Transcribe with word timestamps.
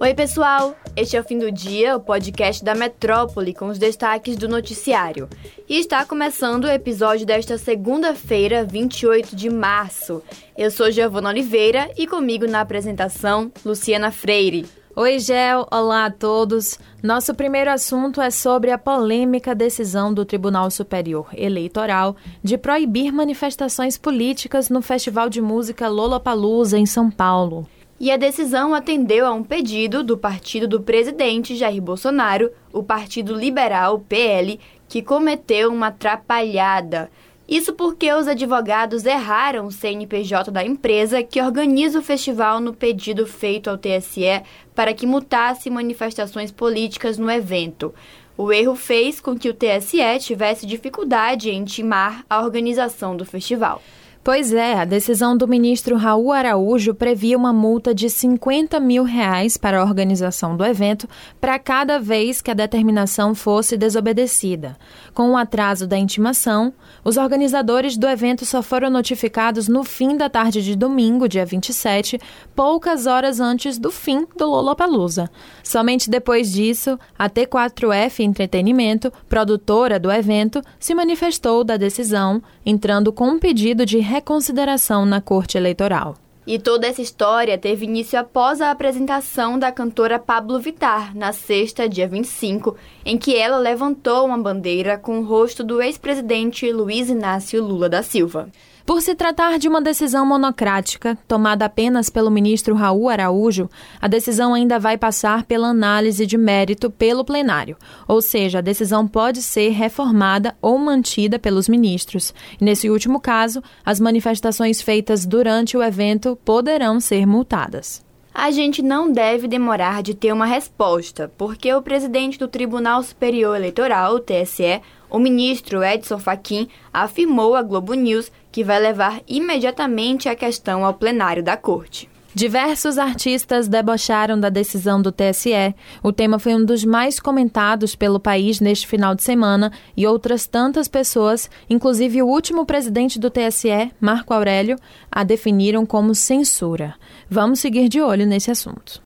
Oi, 0.00 0.14
pessoal! 0.14 0.76
Este 0.94 1.16
é 1.16 1.20
o 1.20 1.24
Fim 1.24 1.40
do 1.40 1.50
Dia, 1.50 1.96
o 1.96 2.00
podcast 2.00 2.64
da 2.64 2.72
Metrópole 2.72 3.52
com 3.52 3.66
os 3.66 3.78
destaques 3.78 4.36
do 4.36 4.48
noticiário. 4.48 5.28
E 5.68 5.76
está 5.76 6.04
começando 6.04 6.64
o 6.64 6.70
episódio 6.70 7.26
desta 7.26 7.58
segunda-feira, 7.58 8.64
28 8.64 9.34
de 9.34 9.50
março. 9.50 10.22
Eu 10.56 10.70
sou 10.70 10.92
Giovana 10.92 11.30
Oliveira 11.30 11.90
e 11.96 12.06
comigo 12.06 12.46
na 12.46 12.60
apresentação, 12.60 13.50
Luciana 13.64 14.12
Freire. 14.12 14.66
Oi, 14.94 15.18
Gel. 15.18 15.66
Olá 15.68 16.04
a 16.04 16.10
todos. 16.12 16.78
Nosso 17.02 17.34
primeiro 17.34 17.68
assunto 17.68 18.20
é 18.20 18.30
sobre 18.30 18.70
a 18.70 18.78
polêmica 18.78 19.52
decisão 19.52 20.14
do 20.14 20.24
Tribunal 20.24 20.70
Superior 20.70 21.26
Eleitoral 21.32 22.14
de 22.40 22.56
proibir 22.56 23.10
manifestações 23.10 23.98
políticas 23.98 24.70
no 24.70 24.80
Festival 24.80 25.28
de 25.28 25.40
Música 25.40 25.88
Lollapalooza 25.88 26.78
em 26.78 26.86
São 26.86 27.10
Paulo. 27.10 27.66
E 28.00 28.12
a 28.12 28.16
decisão 28.16 28.74
atendeu 28.74 29.26
a 29.26 29.32
um 29.32 29.42
pedido 29.42 30.04
do 30.04 30.16
partido 30.16 30.68
do 30.68 30.80
presidente 30.80 31.56
Jair 31.56 31.82
Bolsonaro, 31.82 32.52
o 32.72 32.80
Partido 32.80 33.34
Liberal, 33.34 33.98
PL, 33.98 34.60
que 34.88 35.02
cometeu 35.02 35.72
uma 35.72 35.88
atrapalhada. 35.88 37.10
Isso 37.48 37.72
porque 37.72 38.12
os 38.12 38.28
advogados 38.28 39.04
erraram 39.04 39.66
o 39.66 39.72
CNPJ 39.72 40.48
da 40.52 40.64
empresa 40.64 41.24
que 41.24 41.42
organiza 41.42 41.98
o 41.98 42.02
festival 42.02 42.60
no 42.60 42.72
pedido 42.72 43.26
feito 43.26 43.68
ao 43.68 43.78
TSE 43.78 44.42
para 44.76 44.94
que 44.94 45.06
mutasse 45.06 45.68
manifestações 45.68 46.52
políticas 46.52 47.18
no 47.18 47.28
evento. 47.28 47.92
O 48.36 48.52
erro 48.52 48.76
fez 48.76 49.20
com 49.20 49.36
que 49.36 49.48
o 49.48 49.54
TSE 49.54 50.20
tivesse 50.20 50.66
dificuldade 50.66 51.50
em 51.50 51.62
intimar 51.62 52.24
a 52.30 52.40
organização 52.42 53.16
do 53.16 53.24
festival. 53.24 53.82
Pois 54.22 54.52
é, 54.52 54.74
a 54.74 54.84
decisão 54.84 55.36
do 55.36 55.48
ministro 55.48 55.96
Raul 55.96 56.32
Araújo 56.32 56.94
previa 56.94 57.36
uma 57.36 57.52
multa 57.52 57.94
de 57.94 58.10
50 58.10 58.78
mil 58.78 59.02
reais 59.02 59.56
para 59.56 59.80
a 59.80 59.82
organização 59.82 60.54
do 60.54 60.64
evento 60.64 61.08
para 61.40 61.58
cada 61.58 61.98
vez 61.98 62.42
que 62.42 62.50
a 62.50 62.54
determinação 62.54 63.34
fosse 63.34 63.76
desobedecida. 63.76 64.76
Com 65.14 65.30
o 65.30 65.36
atraso 65.36 65.86
da 65.86 65.96
intimação, 65.96 66.74
os 67.02 67.16
organizadores 67.16 67.96
do 67.96 68.06
evento 68.06 68.44
só 68.44 68.60
foram 68.60 68.90
notificados 68.90 69.66
no 69.66 69.82
fim 69.82 70.16
da 70.16 70.28
tarde 70.28 70.62
de 70.62 70.76
domingo, 70.76 71.28
dia 71.28 71.46
27, 71.46 72.20
poucas 72.54 73.06
horas 73.06 73.40
antes 73.40 73.78
do 73.78 73.90
fim 73.90 74.26
do 74.36 74.46
Lollapalooza. 74.46 75.30
Somente 75.62 76.10
depois 76.10 76.52
disso, 76.52 76.98
a 77.18 77.30
T4F 77.30 78.20
Entretenimento, 78.20 79.10
produtora 79.28 79.98
do 79.98 80.10
evento, 80.12 80.60
se 80.78 80.94
manifestou 80.94 81.64
da 81.64 81.76
decisão, 81.78 82.42
entrando 82.66 83.10
com 83.10 83.28
um 83.28 83.38
pedido 83.38 83.86
de 83.86 83.98
reconsideração 84.08 85.04
na 85.04 85.20
Corte 85.20 85.58
Eleitoral. 85.58 86.16
E 86.46 86.58
toda 86.58 86.86
essa 86.86 87.02
história 87.02 87.58
teve 87.58 87.84
início 87.84 88.18
após 88.18 88.62
a 88.62 88.70
apresentação 88.70 89.58
da 89.58 89.70
cantora 89.70 90.18
Pablo 90.18 90.58
Vittar, 90.58 91.14
na 91.14 91.30
sexta, 91.30 91.86
dia 91.86 92.08
25, 92.08 92.74
em 93.04 93.18
que 93.18 93.36
ela 93.36 93.58
levantou 93.58 94.24
uma 94.24 94.38
bandeira 94.38 94.96
com 94.96 95.18
o 95.18 95.24
rosto 95.24 95.62
do 95.62 95.82
ex-presidente 95.82 96.72
Luiz 96.72 97.10
Inácio 97.10 97.62
Lula 97.62 97.86
da 97.86 98.02
Silva. 98.02 98.48
Por 98.88 99.02
se 99.02 99.14
tratar 99.14 99.58
de 99.58 99.68
uma 99.68 99.82
decisão 99.82 100.24
monocrática, 100.24 101.18
tomada 101.28 101.66
apenas 101.66 102.08
pelo 102.08 102.30
ministro 102.30 102.74
Raul 102.74 103.10
Araújo, 103.10 103.68
a 104.00 104.08
decisão 104.08 104.54
ainda 104.54 104.78
vai 104.78 104.96
passar 104.96 105.44
pela 105.44 105.68
análise 105.68 106.24
de 106.24 106.38
mérito 106.38 106.90
pelo 106.90 107.22
plenário, 107.22 107.76
ou 108.08 108.22
seja, 108.22 108.60
a 108.60 108.62
decisão 108.62 109.06
pode 109.06 109.42
ser 109.42 109.72
reformada 109.72 110.56
ou 110.62 110.78
mantida 110.78 111.38
pelos 111.38 111.68
ministros. 111.68 112.32
nesse 112.58 112.88
último 112.88 113.20
caso, 113.20 113.62
as 113.84 114.00
manifestações 114.00 114.80
feitas 114.80 115.26
durante 115.26 115.76
o 115.76 115.82
evento 115.82 116.38
poderão 116.42 116.98
ser 116.98 117.26
multadas. 117.26 118.02
A 118.32 118.50
gente 118.50 118.80
não 118.82 119.12
deve 119.12 119.48
demorar 119.48 120.02
de 120.02 120.14
ter 120.14 120.32
uma 120.32 120.46
resposta, 120.46 121.30
porque 121.36 121.74
o 121.74 121.82
presidente 121.82 122.38
do 122.38 122.48
Tribunal 122.48 123.02
Superior 123.02 123.56
Eleitoral, 123.56 124.14
o 124.14 124.20
TSE, 124.20 124.80
o 125.10 125.18
ministro 125.18 125.82
Edson 125.82 126.18
Fachin, 126.18 126.68
afirmou 126.92 127.54
à 127.54 127.62
Globo 127.62 127.94
News 127.94 128.30
que 128.50 128.64
vai 128.64 128.78
levar 128.78 129.20
imediatamente 129.26 130.28
a 130.28 130.34
questão 130.34 130.84
ao 130.84 130.94
plenário 130.94 131.42
da 131.42 131.56
Corte. 131.56 132.08
Diversos 132.34 132.98
artistas 132.98 133.66
debocharam 133.66 134.38
da 134.38 134.48
decisão 134.48 135.02
do 135.02 135.10
TSE. 135.10 135.74
O 136.02 136.12
tema 136.12 136.38
foi 136.38 136.54
um 136.54 136.64
dos 136.64 136.84
mais 136.84 137.18
comentados 137.18 137.96
pelo 137.96 138.20
país 138.20 138.60
neste 138.60 138.86
final 138.86 139.14
de 139.14 139.24
semana 139.24 139.72
e 139.96 140.06
outras 140.06 140.46
tantas 140.46 140.86
pessoas, 140.86 141.50
inclusive 141.68 142.22
o 142.22 142.28
último 142.28 142.64
presidente 142.64 143.18
do 143.18 143.28
TSE, 143.28 143.90
Marco 144.00 144.32
Aurélio, 144.32 144.78
a 145.10 145.24
definiram 145.24 145.84
como 145.84 146.14
censura. 146.14 146.94
Vamos 147.28 147.58
seguir 147.60 147.88
de 147.88 148.00
olho 148.00 148.24
nesse 148.24 148.50
assunto. 148.52 149.02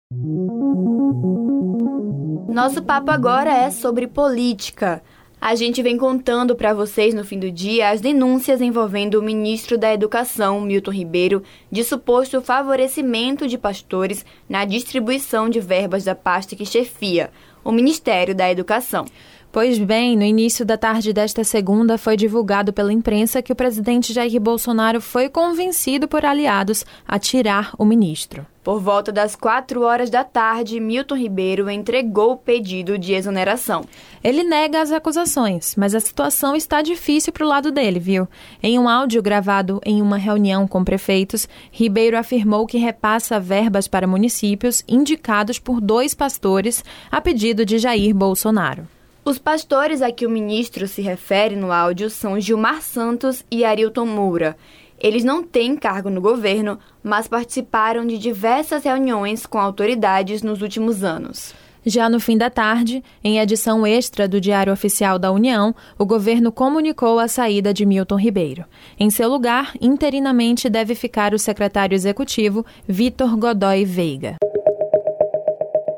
Nosso 2.52 2.82
papo 2.82 3.10
agora 3.10 3.50
é 3.50 3.70
sobre 3.70 4.06
política. 4.06 5.02
A 5.44 5.56
gente 5.56 5.82
vem 5.82 5.98
contando 5.98 6.54
para 6.54 6.72
vocês 6.72 7.12
no 7.14 7.24
fim 7.24 7.36
do 7.36 7.50
dia 7.50 7.90
as 7.90 8.00
denúncias 8.00 8.60
envolvendo 8.60 9.16
o 9.16 9.22
ministro 9.22 9.76
da 9.76 9.92
Educação, 9.92 10.60
Milton 10.60 10.92
Ribeiro, 10.92 11.42
de 11.68 11.82
suposto 11.82 12.40
favorecimento 12.40 13.48
de 13.48 13.58
pastores 13.58 14.24
na 14.48 14.64
distribuição 14.64 15.48
de 15.48 15.58
verbas 15.58 16.04
da 16.04 16.14
pasta 16.14 16.54
que 16.54 16.64
chefia, 16.64 17.32
o 17.64 17.72
Ministério 17.72 18.36
da 18.36 18.48
Educação. 18.48 19.04
Pois 19.52 19.78
bem, 19.78 20.16
no 20.16 20.22
início 20.22 20.64
da 20.64 20.78
tarde 20.78 21.12
desta 21.12 21.44
segunda 21.44 21.98
foi 21.98 22.16
divulgado 22.16 22.72
pela 22.72 22.90
imprensa 22.90 23.42
que 23.42 23.52
o 23.52 23.54
presidente 23.54 24.10
Jair 24.10 24.40
Bolsonaro 24.40 24.98
foi 24.98 25.28
convencido 25.28 26.08
por 26.08 26.24
aliados 26.24 26.86
a 27.06 27.18
tirar 27.18 27.74
o 27.76 27.84
ministro. 27.84 28.46
Por 28.64 28.80
volta 28.80 29.12
das 29.12 29.36
quatro 29.36 29.82
horas 29.82 30.08
da 30.08 30.24
tarde, 30.24 30.80
Milton 30.80 31.16
Ribeiro 31.16 31.68
entregou 31.68 32.32
o 32.32 32.36
pedido 32.36 32.96
de 32.96 33.12
exoneração. 33.12 33.84
Ele 34.24 34.42
nega 34.42 34.80
as 34.80 34.90
acusações, 34.90 35.76
mas 35.76 35.94
a 35.94 36.00
situação 36.00 36.56
está 36.56 36.80
difícil 36.80 37.30
para 37.30 37.44
o 37.44 37.48
lado 37.48 37.70
dele, 37.70 38.00
viu? 38.00 38.26
Em 38.62 38.78
um 38.78 38.88
áudio 38.88 39.20
gravado 39.20 39.82
em 39.84 40.00
uma 40.00 40.16
reunião 40.16 40.66
com 40.66 40.82
prefeitos, 40.82 41.46
Ribeiro 41.70 42.16
afirmou 42.16 42.66
que 42.66 42.78
repassa 42.78 43.38
verbas 43.38 43.86
para 43.86 44.06
municípios 44.06 44.82
indicados 44.88 45.58
por 45.58 45.78
dois 45.78 46.14
pastores 46.14 46.82
a 47.10 47.20
pedido 47.20 47.66
de 47.66 47.78
Jair 47.78 48.14
Bolsonaro. 48.14 48.88
Os 49.24 49.38
pastores 49.38 50.02
a 50.02 50.10
que 50.10 50.26
o 50.26 50.30
ministro 50.30 50.88
se 50.88 51.00
refere 51.00 51.54
no 51.54 51.70
áudio 51.70 52.10
são 52.10 52.40
Gilmar 52.40 52.82
Santos 52.82 53.44
e 53.48 53.64
Arilton 53.64 54.04
Moura. 54.04 54.56
Eles 54.98 55.22
não 55.22 55.44
têm 55.44 55.76
cargo 55.76 56.10
no 56.10 56.20
governo, 56.20 56.76
mas 57.04 57.28
participaram 57.28 58.04
de 58.04 58.18
diversas 58.18 58.82
reuniões 58.82 59.46
com 59.46 59.58
autoridades 59.58 60.42
nos 60.42 60.60
últimos 60.60 61.04
anos. 61.04 61.54
Já 61.86 62.08
no 62.08 62.18
fim 62.18 62.36
da 62.36 62.50
tarde, 62.50 63.02
em 63.22 63.38
edição 63.38 63.86
extra 63.86 64.26
do 64.26 64.40
Diário 64.40 64.72
Oficial 64.72 65.20
da 65.20 65.30
União, 65.30 65.74
o 65.96 66.04
governo 66.04 66.50
comunicou 66.50 67.20
a 67.20 67.28
saída 67.28 67.72
de 67.72 67.86
Milton 67.86 68.16
Ribeiro. 68.16 68.64
Em 68.98 69.08
seu 69.08 69.28
lugar, 69.28 69.72
interinamente 69.80 70.68
deve 70.68 70.96
ficar 70.96 71.32
o 71.32 71.38
secretário 71.38 71.94
executivo 71.94 72.66
Vitor 72.88 73.36
Godoy 73.36 73.84
Veiga. 73.84 74.36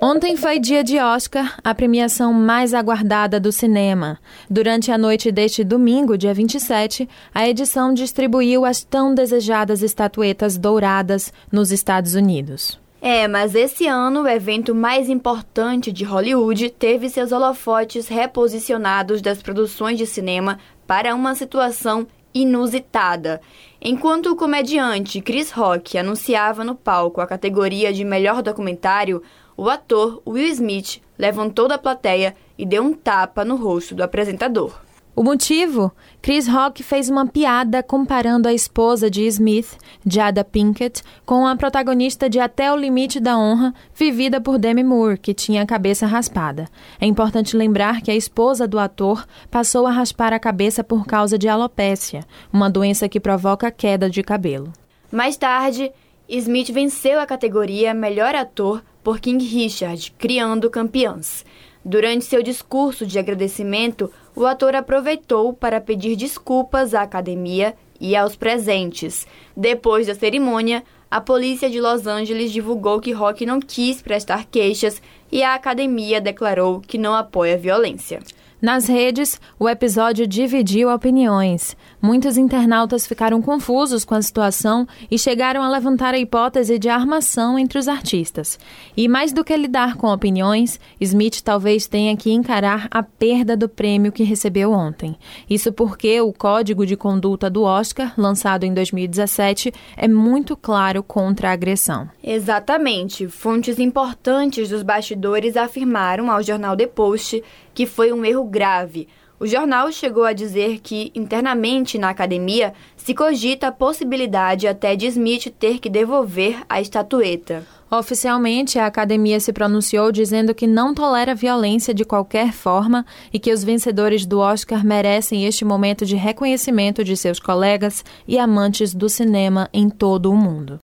Ontem 0.07 0.37
foi 0.37 0.59
dia 0.59 0.85
de 0.85 0.99
Oscar, 0.99 1.57
a 1.65 1.75
premiação 1.75 2.31
mais 2.31 2.75
aguardada 2.75 3.41
do 3.41 3.51
cinema. 3.51 4.19
Durante 4.51 4.93
a 4.93 4.99
noite 4.99 5.33
deste 5.33 5.65
domingo, 5.65 6.19
dia 6.19 6.35
27, 6.35 7.09
a 7.35 7.49
edição 7.49 7.95
distribuiu 7.95 8.67
as 8.67 8.85
tão 8.85 9.15
desejadas 9.15 9.81
estatuetas 9.83 10.59
douradas 10.59 11.33
nos 11.51 11.73
Estados 11.73 12.15
Unidos. 12.15 12.79
É, 13.01 13.27
mas 13.27 13.55
esse 13.55 13.87
ano 13.87 14.25
o 14.25 14.29
evento 14.29 14.75
mais 14.75 15.09
importante 15.09 15.91
de 15.91 16.05
Hollywood 16.05 16.69
teve 16.69 17.09
seus 17.09 17.33
holofotes 17.33 18.07
reposicionados 18.07 19.23
das 19.23 19.43
produções 19.43 19.97
de 19.97 20.07
cinema 20.07 20.59
para 20.87 21.15
uma 21.15 21.35
situação 21.35 22.07
inusitada. 22.35 23.41
Enquanto 23.81 24.27
o 24.27 24.37
comediante 24.37 25.21
Chris 25.21 25.51
Rock 25.53 25.97
anunciava 25.97 26.65
no 26.65 26.75
palco 26.75 27.21
a 27.21 27.27
categoria 27.27 27.93
de 27.93 28.05
melhor 28.05 28.43
documentário, 28.43 29.23
o 29.57 29.69
ator 29.69 30.23
Will 30.27 30.49
Smith 30.49 31.01
levantou 31.19 31.69
da 31.69 31.79
plateia 31.79 32.35
e 32.59 32.67
deu 32.67 32.83
um 32.83 32.93
tapa 32.93 33.45
no 33.45 33.57
rosto 33.57 33.95
do 33.95 34.03
apresentador. 34.03 34.85
O 35.17 35.23
motivo? 35.23 35.93
Chris 36.21 36.49
Rock 36.49 36.83
fez 36.83 37.09
uma 37.09 37.25
piada 37.25 37.85
comparando 37.85 38.49
a 38.49 38.53
esposa 38.53 39.09
de 39.09 39.25
Smith, 39.29 39.79
Jada 40.05 40.43
Pinkett, 40.43 41.05
com 41.25 41.47
a 41.47 41.55
protagonista 41.55 42.29
de 42.29 42.41
Até 42.41 42.73
o 42.73 42.77
Limite 42.77 43.21
da 43.21 43.39
Honra, 43.39 43.73
vivida 43.95 44.41
por 44.41 44.59
Demi 44.59 44.83
Moore, 44.83 45.17
que 45.17 45.33
tinha 45.33 45.63
a 45.63 45.67
cabeça 45.67 46.05
raspada. 46.05 46.67
É 47.01 47.07
importante 47.07 47.57
lembrar 47.57 48.03
que 48.03 48.11
a 48.11 48.17
esposa 48.17 48.67
do 48.67 48.77
ator 48.77 49.25
passou 49.53 49.87
a 49.87 49.93
raspar 49.93 50.33
a 50.33 50.41
cabeça 50.41 50.83
por 50.83 51.07
causa 51.07 51.39
de 51.39 51.47
alopécia, 51.47 52.25
uma 52.53 52.69
doença 52.69 53.09
que 53.09 53.21
provoca 53.21 53.71
queda 53.71 54.11
de 54.11 54.21
cabelo. 54.21 54.73
Mais 55.13 55.37
tarde, 55.37 55.93
Smith 56.29 56.73
venceu 56.73 57.21
a 57.21 57.27
categoria 57.27 57.95
Melhor 57.95 58.35
Ator 58.35 58.83
por 59.05 59.21
King 59.21 59.45
Richard, 59.45 60.13
Criando 60.19 60.71
Campeãs. 60.71 61.45
Durante 61.85 62.25
seu 62.25 62.43
discurso 62.43 63.07
de 63.07 63.19
agradecimento, 63.19 64.11
o 64.35 64.47
ator 64.47 64.75
aproveitou 64.75 65.53
para 65.53 65.79
pedir 65.79 66.17
desculpas 66.17 66.95
à 66.95 67.03
academia 67.03 67.75
e 68.01 68.17
aos 68.17 68.35
presentes. 68.35 69.27
Depois 69.55 70.07
da 70.07 70.15
cerimônia, 70.15 70.83
a 71.11 71.21
polícia 71.21 71.69
de 71.69 71.79
Los 71.81 72.07
Angeles 72.07 72.51
divulgou 72.51 72.99
que 72.99 73.13
Rock 73.13 73.45
não 73.45 73.61
quis 73.61 74.01
prestar 74.01 74.47
queixas 74.47 75.03
e 75.31 75.43
a 75.43 75.55
academia 75.55 76.19
declarou 76.19 76.81
que 76.81 76.97
não 76.97 77.15
apoia 77.15 77.55
a 77.55 77.59
violência. 77.59 78.21
Nas 78.61 78.87
redes, 78.87 79.41
o 79.59 79.69
episódio 79.69 80.27
dividiu 80.27 80.89
opiniões. 80.89 81.77
Muitos 82.01 82.39
internautas 82.39 83.07
ficaram 83.07 83.43
confusos 83.43 84.05
com 84.05 84.15
a 84.15 84.23
situação 84.23 84.87
e 85.11 85.19
chegaram 85.19 85.63
a 85.63 85.69
levantar 85.69 86.15
a 86.15 86.19
hipótese 86.19 86.79
de 86.79 86.89
armação 86.89 87.59
entre 87.59 87.79
os 87.79 87.89
artistas. 87.89 88.59
E 88.97 89.07
mais 89.07 89.33
do 89.33 89.45
que 89.45 89.55
lidar 89.57 89.97
com 89.97 90.13
opiniões, 90.13 90.81
Smith 91.01 91.43
talvez 91.43 91.87
tenha 91.87 92.17
que 92.17 92.33
encarar 92.33 92.89
a 92.91 93.03
perda 93.03 93.57
do 93.57 93.69
prêmio 93.69 94.13
que 94.13 94.23
recebeu 94.23 94.73
ontem. 94.73 95.17
Isso 95.49 95.73
porque 95.73 96.21
o 96.21 96.33
Código 96.33 96.87
de 96.87 96.97
Conduta 96.97 97.51
do 97.51 97.63
Oscar, 97.63 98.15
lançado 98.17 98.65
em 98.65 98.73
2017, 98.73 99.73
é 99.97 100.09
muito 100.09 100.57
claro 100.57 101.03
contra 101.03 101.51
a 101.51 101.53
agressão. 101.53 102.09
Exatamente. 102.23 103.29
Fontes 103.29 103.79
importantes 103.79 104.69
dos 104.69 104.83
bastidores 104.83 105.57
afirmaram 105.57 106.31
ao 106.31 106.43
jornal 106.43 106.77
The 106.77 106.87
Post 106.87 107.43
que 107.75 107.87
foi 107.87 108.13
um 108.13 108.25
erro 108.25 108.45
grave. 108.55 109.09
O 109.41 109.47
jornal 109.47 109.91
chegou 109.91 110.25
a 110.25 110.33
dizer 110.33 110.79
que, 110.79 111.11
internamente 111.13 111.99
na 111.99 112.09
academia, 112.09 112.73
se 112.97 113.13
cogita 113.13 113.67
a 113.67 113.73
possibilidade 113.73 114.69
até 114.69 114.95
de 114.95 115.07
Smith 115.09 115.53
ter 115.59 115.81
que 115.81 115.91
devolver 115.91 116.63
a 116.69 116.81
estatueta. 116.81 117.67
Oficialmente, 117.91 118.79
a 118.79 118.87
academia 118.87 119.41
se 119.41 119.53
pronunciou 119.53 120.13
dizendo 120.13 120.55
que 120.55 120.69
não 120.69 120.95
tolera 120.95 121.35
violência 121.35 121.93
de 121.93 122.05
qualquer 122.05 122.53
forma 122.53 123.05
e 123.33 123.39
que 123.39 123.53
os 123.53 123.65
vencedores 123.65 124.25
do 124.25 124.39
Oscar 124.39 124.85
merecem 124.85 125.45
este 125.45 125.65
momento 125.65 126.07
de 126.07 126.15
reconhecimento 126.15 127.03
de 127.03 127.17
seus 127.17 127.41
colegas 127.41 128.05
e 128.27 128.39
amantes 128.39 128.95
do 128.95 129.09
cinema 129.09 129.69
em 129.73 129.91
todo 129.91 130.31
o 130.31 130.37
mundo. 130.37 130.79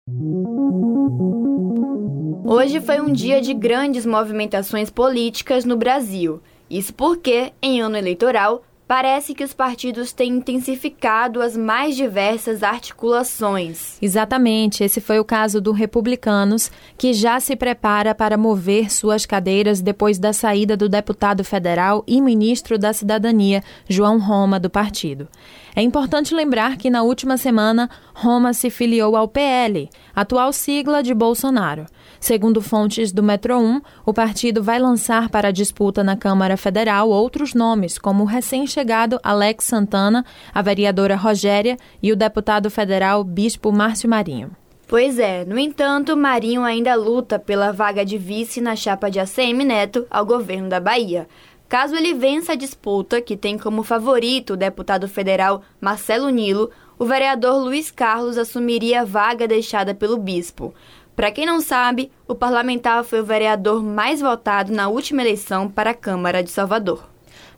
Hoje 2.45 2.81
foi 2.81 2.99
um 2.99 3.13
dia 3.13 3.43
de 3.43 3.53
grandes 3.53 4.07
movimentações 4.07 4.89
políticas 4.89 5.67
no 5.67 5.77
Brasil. 5.77 6.41
Isso 6.71 6.93
porque, 6.93 7.53
em 7.63 7.81
ano 7.81 7.97
eleitoral, 7.97 8.63
parece 8.89 9.35
que 9.35 9.45
os 9.45 9.53
partidos 9.53 10.13
têm 10.13 10.33
intensificado 10.33 11.43
as 11.43 11.55
mais 11.55 11.95
diversas 11.95 12.63
articulações. 12.63 13.99
Exatamente, 14.01 14.83
esse 14.83 14.99
foi 14.99 15.21
o 15.21 15.25
caso 15.25 15.61
do 15.61 15.73
Republicanos, 15.73 16.73
que 16.97 17.13
já 17.13 17.39
se 17.39 17.55
prepara 17.55 18.15
para 18.15 18.39
mover 18.39 18.91
suas 18.91 19.27
cadeiras 19.27 19.83
depois 19.83 20.19
da 20.19 20.33
saída 20.33 20.75
do 20.75 20.89
deputado 20.89 21.45
federal 21.45 22.03
e 22.07 22.19
ministro 22.19 22.79
da 22.79 22.95
Cidadania, 22.95 23.63
João 23.87 24.19
Roma, 24.19 24.59
do 24.59 24.71
partido. 24.71 25.29
É 25.77 25.83
importante 25.83 26.35
lembrar 26.35 26.79
que 26.79 26.89
na 26.89 27.03
última 27.03 27.37
semana, 27.37 27.91
Roma 28.15 28.55
se 28.55 28.71
filiou 28.71 29.15
ao 29.15 29.29
PL, 29.29 29.91
atual 30.17 30.51
sigla 30.53 31.03
de 31.03 31.13
Bolsonaro. 31.13 31.85
Segundo 32.21 32.61
fontes 32.61 33.13
do 33.13 33.23
Metro 33.23 33.59
1, 33.59 33.81
o 34.05 34.13
partido 34.13 34.63
vai 34.63 34.79
lançar 34.79 35.29
para 35.29 35.49
a 35.49 35.53
disputa 35.53 36.03
na 36.03 36.17
Câmara 36.17 36.57
Federal 36.57 37.09
outros 37.09 37.55
nomes, 37.55 37.99
como 37.99 38.25
o 38.25 38.27
recém-chegado 38.27 39.21
Alex 39.23 39.65
Santana, 39.65 40.25
a 40.53 40.61
vereadora 40.61 41.17
Rogéria 41.17 41.77
e 42.03 42.13
o 42.13 42.17
deputado 42.17 42.71
federal 42.71 43.23
Bispo 43.23 43.71
Márcio 43.71 44.11
Marinho. 44.11 44.51
Pois 44.89 45.19
é, 45.19 45.45
no 45.45 45.59
entanto, 45.59 46.17
Marinho 46.17 46.65
ainda 46.65 46.95
luta 46.95 47.39
pela 47.39 47.73
vaga 47.73 48.05
de 48.05 48.17
vice 48.17 48.61
na 48.61 48.75
chapa 48.75 49.11
de 49.11 49.21
ACM 49.21 49.63
Neto 49.65 50.07
ao 50.11 50.25
governo 50.25 50.69
da 50.69 50.81
Bahia. 50.81 51.29
Caso 51.69 51.95
ele 51.95 52.15
vença 52.15 52.53
a 52.53 52.57
disputa, 52.57 53.21
que 53.21 53.37
tem 53.37 53.59
como 53.59 53.83
favorito 53.83 54.55
o 54.55 54.57
deputado 54.57 55.07
federal 55.07 55.63
Marcelo 55.79 56.31
Nilo, 56.31 56.71
o 56.99 57.05
vereador 57.05 57.63
Luiz 57.63 57.91
Carlos 57.91 58.39
assumiria 58.39 59.03
a 59.03 59.05
vaga 59.05 59.47
deixada 59.47 59.95
pelo 59.95 60.17
bispo. 60.17 60.73
Para 61.19 61.33
quem 61.33 61.45
não 61.45 61.61
sabe, 61.61 62.13
o 62.29 62.35
parlamentar 62.37 63.03
foi 63.03 63.21
o 63.21 63.25
vereador 63.25 63.83
mais 63.83 64.21
votado 64.21 64.73
na 64.73 64.87
última 64.87 65.21
eleição 65.21 65.69
para 65.69 65.91
a 65.91 65.95
Câmara 65.95 66.45
de 66.45 66.51
Salvador. 66.53 67.11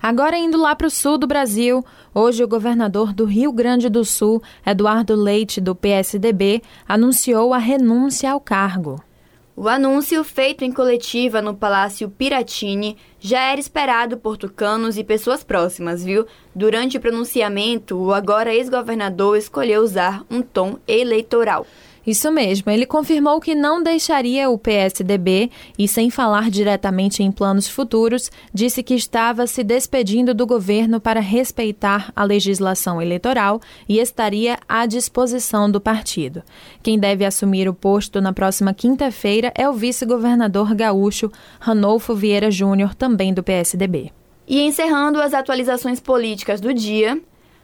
Agora 0.02 0.38
indo 0.38 0.56
lá 0.56 0.74
para 0.74 0.86
o 0.86 0.90
sul 0.90 1.18
do 1.18 1.26
Brasil, 1.26 1.84
hoje 2.14 2.42
o 2.42 2.48
governador 2.48 3.12
do 3.12 3.26
Rio 3.26 3.52
Grande 3.52 3.90
do 3.90 4.02
Sul, 4.02 4.42
Eduardo 4.64 5.14
Leite, 5.14 5.60
do 5.60 5.74
PSDB, 5.74 6.62
anunciou 6.88 7.52
a 7.52 7.58
renúncia 7.58 8.32
ao 8.32 8.40
cargo. 8.40 8.98
O 9.54 9.68
anúncio, 9.68 10.24
feito 10.24 10.64
em 10.64 10.72
coletiva 10.72 11.42
no 11.42 11.54
Palácio 11.54 12.08
Piratini, 12.08 12.96
já 13.18 13.42
era 13.42 13.60
esperado 13.60 14.16
por 14.16 14.38
tucanos 14.38 14.96
e 14.96 15.04
pessoas 15.04 15.44
próximas, 15.44 16.02
viu? 16.02 16.24
Durante 16.54 16.96
o 16.96 17.00
pronunciamento, 17.00 17.94
o 17.94 18.14
agora 18.14 18.54
ex-governador 18.54 19.36
escolheu 19.36 19.82
usar 19.82 20.24
um 20.30 20.40
tom 20.40 20.78
eleitoral. 20.88 21.66
Isso 22.06 22.30
mesmo, 22.30 22.70
ele 22.70 22.86
confirmou 22.86 23.40
que 23.40 23.54
não 23.54 23.82
deixaria 23.82 24.48
o 24.48 24.58
PSDB 24.58 25.50
e, 25.78 25.86
sem 25.86 26.10
falar 26.10 26.50
diretamente 26.50 27.22
em 27.22 27.30
planos 27.30 27.68
futuros, 27.68 28.30
disse 28.52 28.82
que 28.82 28.94
estava 28.94 29.46
se 29.46 29.62
despedindo 29.62 30.34
do 30.34 30.46
governo 30.46 31.00
para 31.00 31.20
respeitar 31.20 32.12
a 32.16 32.24
legislação 32.24 33.00
eleitoral 33.02 33.60
e 33.88 33.98
estaria 33.98 34.58
à 34.68 34.86
disposição 34.86 35.70
do 35.70 35.80
partido. 35.80 36.42
Quem 36.82 36.98
deve 36.98 37.24
assumir 37.24 37.68
o 37.68 37.74
posto 37.74 38.20
na 38.20 38.32
próxima 38.32 38.72
quinta-feira 38.72 39.52
é 39.54 39.68
o 39.68 39.72
vice-governador 39.72 40.74
gaúcho 40.74 41.30
Ranolfo 41.58 42.14
Vieira 42.14 42.50
Júnior, 42.50 42.94
também 42.94 43.34
do 43.34 43.42
PSDB. 43.42 44.12
E 44.48 44.62
encerrando 44.62 45.20
as 45.20 45.32
atualizações 45.32 46.00
políticas 46.00 46.60
do 46.60 46.74
dia, 46.74 47.20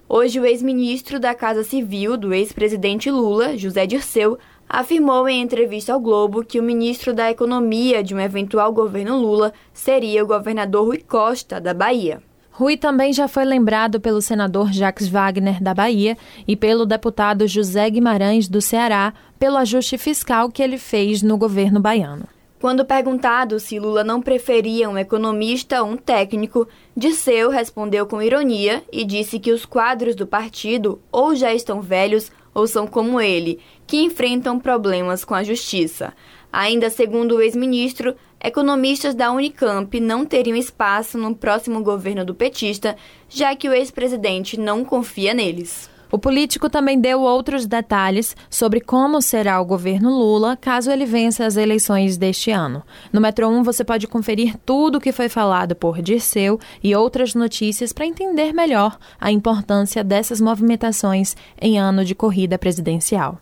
Hoje, 0.09 0.39
o 0.39 0.47
ex-ministro 0.47 1.19
da 1.19 1.35
Casa 1.35 1.65
Civil 1.65 2.17
do 2.17 2.33
ex-presidente 2.33 3.11
Lula, 3.11 3.59
José 3.59 3.87
Dirceu, 3.87 4.39
afirmou 4.69 5.29
em 5.29 5.43
entrevista 5.43 5.93
ao 5.93 5.99
Globo 5.99 6.45
que 6.45 6.61
o 6.61 6.63
ministro 6.63 7.13
da 7.13 7.29
Economia 7.29 8.05
de 8.05 8.15
um 8.15 8.21
eventual 8.21 8.73
governo 8.73 9.21
Lula 9.21 9.53
seria 9.75 10.23
o 10.23 10.27
governador 10.27 10.87
Rui 10.87 10.99
Costa, 10.99 11.61
da 11.61 11.75
Bahia. 11.75 12.23
Rui 12.53 12.77
também 12.77 13.13
já 13.13 13.27
foi 13.27 13.45
lembrado 13.45 14.01
pelo 14.01 14.23
senador 14.23 14.73
Jacques 14.73 15.09
Wagner, 15.09 15.61
da 15.61 15.75
Bahia, 15.75 16.17
e 16.47 16.55
pelo 16.55 16.87
deputado 16.87 17.45
José 17.49 17.91
Guimarães, 17.91 18.47
do 18.47 18.63
Ceará, 18.63 19.13
pelo 19.41 19.57
ajuste 19.57 19.99
fiscal 19.99 20.49
que 20.51 20.63
ele 20.63 20.79
fez 20.79 21.21
no 21.21 21.37
governo 21.37 21.81
baiano. 21.81 22.29
Quando 22.59 22.87
perguntado 22.87 23.61
se 23.61 23.79
Lula 23.79 24.03
não 24.03 24.23
preferia 24.23 24.89
um 24.89 24.97
economista 24.97 25.83
ou 25.83 25.91
um 25.91 25.97
técnico, 25.97 26.67
Disseu 26.97 27.51
respondeu 27.51 28.07
com 28.07 28.23
ironia 28.23 28.83
e 28.91 29.05
disse 29.05 29.39
que 29.39 29.53
os 29.53 29.67
quadros 29.67 30.15
do 30.15 30.27
partido 30.27 31.01
ou 31.13 31.35
já 31.35 31.53
estão 31.53 31.83
velhos 31.83 32.33
ou 32.55 32.67
são 32.67 32.87
como 32.87 33.21
ele, 33.21 33.61
que 33.87 33.99
enfrentam 33.99 34.59
problemas 34.59 35.23
com 35.23 35.35
a 35.35 35.45
justiça. 35.45 36.15
Ainda 36.51 36.89
segundo 36.89 37.37
o 37.37 37.43
ex-ministro, 37.43 38.17
economistas 38.41 39.15
da 39.15 39.31
Unicamp 39.31 40.01
não 40.01 40.25
teriam 40.25 40.57
espaço 40.57 41.19
no 41.19 41.37
próximo 41.37 41.83
governo 41.83 42.25
do 42.25 42.35
petista, 42.35 42.97
já 43.29 43.55
que 43.55 43.69
o 43.69 43.75
ex-presidente 43.75 44.59
não 44.59 44.83
confia 44.83 45.35
neles. 45.35 45.91
O 46.17 46.19
político 46.19 46.71
também 46.71 46.99
deu 46.99 47.21
outros 47.21 47.67
detalhes 47.67 48.35
sobre 48.49 48.81
como 48.81 49.21
será 49.21 49.61
o 49.61 49.67
governo 49.67 50.09
Lula 50.09 50.57
caso 50.57 50.91
ele 50.91 51.05
vença 51.05 51.45
as 51.45 51.59
eleições 51.59 52.17
deste 52.17 52.51
ano. 52.51 52.83
No 53.13 53.21
Metro 53.21 53.47
1 53.47 53.63
você 53.63 53.85
pode 53.85 54.07
conferir 54.07 54.57
tudo 54.65 54.97
o 54.97 55.01
que 55.01 55.13
foi 55.13 55.29
falado 55.29 55.77
por 55.77 56.01
Dirceu 56.01 56.59
e 56.83 56.97
outras 56.97 57.35
notícias 57.35 57.93
para 57.93 58.07
entender 58.07 58.55
melhor 58.55 58.97
a 59.21 59.31
importância 59.31 60.03
dessas 60.03 60.41
movimentações 60.41 61.37
em 61.61 61.79
ano 61.79 62.03
de 62.03 62.15
corrida 62.15 62.57
presidencial. 62.57 63.37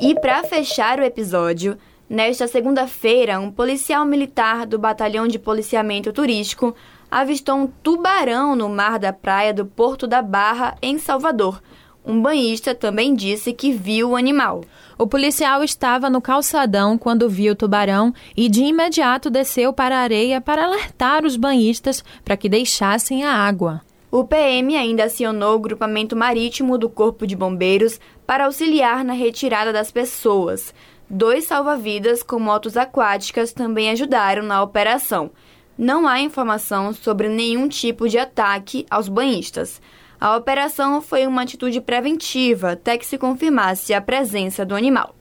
E 0.00 0.16
para 0.16 0.42
fechar 0.42 0.98
o 0.98 1.04
episódio, 1.04 1.78
nesta 2.10 2.48
segunda-feira, 2.48 3.38
um 3.38 3.52
policial 3.52 4.04
militar 4.04 4.66
do 4.66 4.76
Batalhão 4.76 5.28
de 5.28 5.38
Policiamento 5.38 6.12
Turístico 6.12 6.74
avistou 7.12 7.56
um 7.56 7.66
tubarão 7.66 8.56
no 8.56 8.70
mar 8.70 8.98
da 8.98 9.12
praia 9.12 9.52
do 9.52 9.66
Porto 9.66 10.06
da 10.06 10.22
Barra, 10.22 10.78
em 10.80 10.98
Salvador. 10.98 11.62
Um 12.02 12.22
banhista 12.22 12.74
também 12.74 13.14
disse 13.14 13.52
que 13.52 13.70
viu 13.70 14.10
o 14.10 14.16
animal. 14.16 14.64
O 14.96 15.06
policial 15.06 15.62
estava 15.62 16.08
no 16.08 16.22
calçadão 16.22 16.96
quando 16.96 17.28
viu 17.28 17.52
o 17.52 17.56
tubarão 17.56 18.14
e 18.34 18.48
de 18.48 18.62
imediato 18.62 19.28
desceu 19.28 19.74
para 19.74 19.98
a 19.98 20.00
areia 20.00 20.40
para 20.40 20.64
alertar 20.64 21.26
os 21.26 21.36
banhistas 21.36 22.02
para 22.24 22.36
que 22.36 22.48
deixassem 22.48 23.22
a 23.24 23.34
água. 23.34 23.82
O 24.10 24.24
PM 24.24 24.74
ainda 24.74 25.04
acionou 25.04 25.56
o 25.56 25.60
grupamento 25.60 26.16
marítimo 26.16 26.78
do 26.78 26.88
Corpo 26.88 27.26
de 27.26 27.36
Bombeiros 27.36 28.00
para 28.26 28.46
auxiliar 28.46 29.04
na 29.04 29.12
retirada 29.12 29.70
das 29.70 29.92
pessoas. 29.92 30.74
Dois 31.10 31.44
salva-vidas 31.44 32.22
com 32.22 32.38
motos 32.38 32.74
aquáticas 32.74 33.52
também 33.52 33.90
ajudaram 33.90 34.42
na 34.42 34.62
operação 34.62 35.30
não 35.76 36.06
há 36.06 36.20
informação 36.20 36.92
sobre 36.92 37.28
nenhum 37.28 37.68
tipo 37.68 38.08
de 38.08 38.18
ataque 38.18 38.86
aos 38.90 39.08
banhistas. 39.08 39.80
A 40.20 40.36
operação 40.36 41.02
foi 41.02 41.26
uma 41.26 41.42
atitude 41.42 41.80
preventiva 41.80 42.72
até 42.72 42.96
que 42.96 43.06
se 43.06 43.18
confirmasse 43.18 43.92
a 43.92 44.00
presença 44.00 44.64
do 44.64 44.74
animal. 44.74 45.14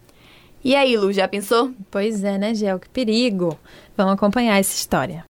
E 0.63 0.75
aí, 0.75 0.95
Lu, 0.95 1.11
já 1.11 1.27
pensou? 1.27 1.71
Pois 1.89 2.23
é, 2.23 2.37
né, 2.37 2.53
Gel? 2.53 2.79
Que 2.79 2.87
perigo! 2.87 3.57
Vamos 3.97 4.13
acompanhar 4.13 4.59
essa 4.59 4.75
história. 4.75 5.25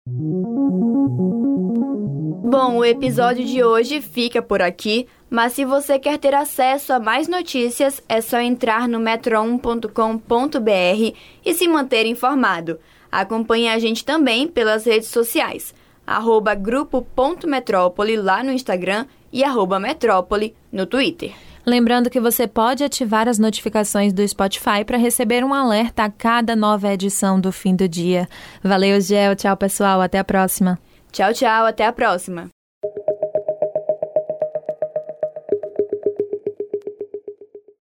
Bom, 2.51 2.77
o 2.77 2.85
episódio 2.85 3.45
de 3.45 3.63
hoje 3.63 4.01
fica 4.01 4.41
por 4.41 4.59
aqui. 4.59 5.07
Mas 5.29 5.53
se 5.53 5.63
você 5.63 5.99
quer 5.99 6.17
ter 6.17 6.33
acesso 6.33 6.91
a 6.91 6.99
mais 6.99 7.27
notícias, 7.27 8.01
é 8.09 8.19
só 8.19 8.39
entrar 8.39 8.87
no 8.87 8.99
metro1.com.br 8.99 11.15
e 11.45 11.53
se 11.53 11.67
manter 11.67 12.07
informado. 12.07 12.79
Acompanhe 13.11 13.69
a 13.69 13.79
gente 13.79 14.05
também 14.05 14.47
pelas 14.47 14.85
redes 14.85 15.09
sociais, 15.09 15.73
arroba 16.05 16.53
grupo.metrópole 16.55 18.17
lá 18.17 18.43
no 18.43 18.51
Instagram 18.51 19.05
e 19.31 19.43
arroba 19.43 19.79
metrópole 19.79 20.55
no 20.71 20.85
Twitter. 20.85 21.33
Lembrando 21.65 22.09
que 22.09 22.19
você 22.19 22.47
pode 22.47 22.83
ativar 22.83 23.27
as 23.27 23.37
notificações 23.37 24.11
do 24.11 24.27
Spotify 24.27 24.83
para 24.85 24.97
receber 24.97 25.43
um 25.43 25.53
alerta 25.53 26.03
a 26.03 26.09
cada 26.09 26.55
nova 26.55 26.91
edição 26.91 27.39
do 27.39 27.51
fim 27.51 27.75
do 27.75 27.87
dia. 27.87 28.27
Valeu, 28.63 28.99
Gel. 29.01 29.35
Tchau, 29.35 29.55
pessoal. 29.55 30.01
Até 30.01 30.17
a 30.19 30.23
próxima. 30.23 30.79
Tchau, 31.11 31.33
tchau. 31.33 31.65
Até 31.65 31.85
a 31.85 31.93
próxima. 31.93 32.49